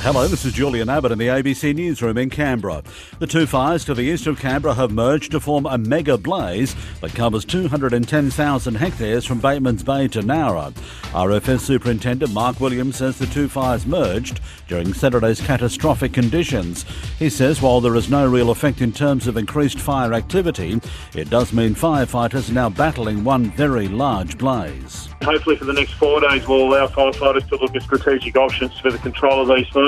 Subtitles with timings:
[0.00, 2.84] Hello, this is Julian Abbott in the ABC Newsroom in Canberra.
[3.18, 6.76] The two fires to the east of Canberra have merged to form a mega blaze
[7.00, 10.72] that covers 210,000 hectares from Batemans Bay to Nowra.
[11.10, 16.84] RFS Superintendent Mark Williams says the two fires merged during Saturday's catastrophic conditions.
[17.18, 20.80] He says while there is no real effect in terms of increased fire activity,
[21.16, 25.08] it does mean firefighters are now battling one very large blaze.
[25.22, 28.92] Hopefully, for the next four days, we'll allow firefighters to look at strategic options for
[28.92, 29.87] the control of these fires.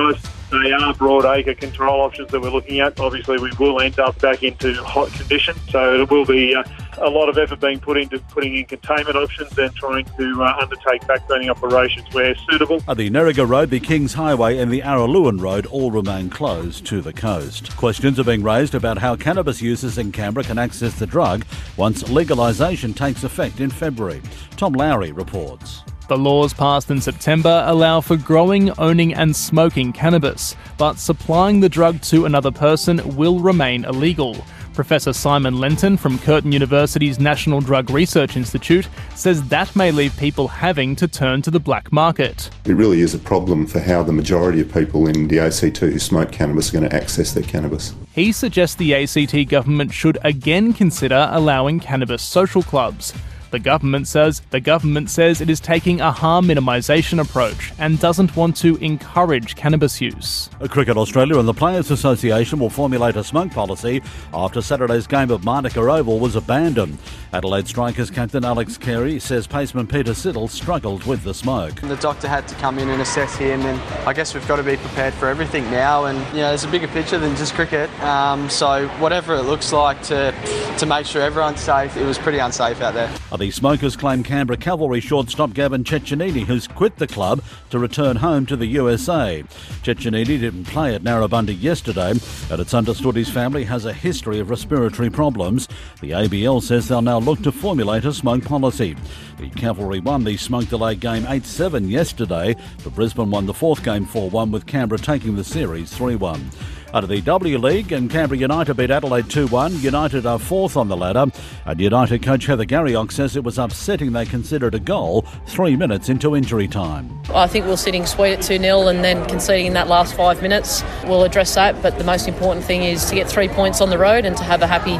[0.50, 2.98] They are broad acre control options that we're looking at.
[2.98, 6.64] Obviously, we will end up back into hot conditions, so it will be uh,
[6.98, 10.56] a lot of effort being put into putting in containment options and trying to uh,
[10.60, 12.80] undertake backburning operations where suitable.
[12.80, 17.12] The Nerriga Road, the Kings Highway, and the Araluen Road all remain closed to the
[17.12, 17.76] coast.
[17.76, 21.44] Questions are being raised about how cannabis users in Canberra can access the drug
[21.76, 24.20] once legalisation takes effect in February.
[24.56, 25.84] Tom Lowry reports.
[26.10, 31.68] The laws passed in September allow for growing, owning, and smoking cannabis, but supplying the
[31.68, 34.36] drug to another person will remain illegal.
[34.74, 40.48] Professor Simon Lenton from Curtin University's National Drug Research Institute says that may leave people
[40.48, 42.50] having to turn to the black market.
[42.64, 45.96] It really is a problem for how the majority of people in the ACT who
[46.00, 47.94] smoke cannabis are going to access their cannabis.
[48.12, 53.14] He suggests the ACT government should again consider allowing cannabis social clubs.
[53.50, 58.36] The government says the government says it is taking a harm minimisation approach and doesn't
[58.36, 60.48] want to encourage cannabis use.
[60.68, 65.44] Cricket Australia and the Players Association will formulate a smoke policy after Saturday's game of
[65.44, 66.96] Manuka Oval was abandoned.
[67.32, 71.80] Adelaide Strikers captain Alex Carey says paceman Peter Siddle struggled with the smoke.
[71.80, 74.64] The doctor had to come in and assess him, and I guess we've got to
[74.64, 76.06] be prepared for everything now.
[76.06, 77.88] And you know, there's a bigger picture than just cricket.
[78.02, 80.34] Um, so whatever it looks like to
[80.78, 83.12] to make sure everyone's safe, it was pretty unsafe out there.
[83.38, 88.44] The Smokers claim Canberra Cavalry shortstop Gavin Cecchini, who's quit the club to return home
[88.46, 89.44] to the USA.
[89.82, 94.50] Cecchini didn't play at Narrabundah yesterday, and it's understood his family has a history of
[94.50, 95.68] respiratory problems.
[96.00, 98.96] The ABL says they'll now look to formulate a smoke policy.
[99.38, 103.82] The Cavalry won the smoke delay game 8 7 yesterday, but Brisbane won the fourth
[103.82, 106.50] game 4 1 with Canberra taking the series 3 1.
[106.92, 109.80] Out of the W League, and Canberra United beat Adelaide 2 1.
[109.80, 111.26] United are fourth on the ladder,
[111.64, 116.08] and United coach Heather Garriock says it was upsetting they considered a goal three minutes
[116.08, 117.08] into injury time.
[117.32, 120.14] I think we are sitting sweet at 2 0 and then conceding in that last
[120.14, 120.82] five minutes.
[121.04, 123.98] We'll address that, but the most important thing is to get three points on the
[123.98, 124.98] road and to have a happy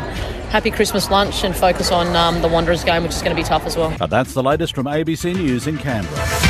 [0.50, 3.46] happy Christmas lunch and focus on um, the Wanderers game, which is going to be
[3.46, 3.90] tough as well.
[4.08, 6.49] that's the latest from ABC News in Canberra.